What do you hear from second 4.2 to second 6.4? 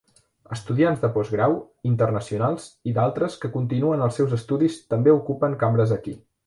seus estudis també ocupen cambres aquí.